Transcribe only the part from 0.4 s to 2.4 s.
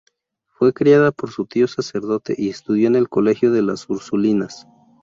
Fue criada por su tío sacerdote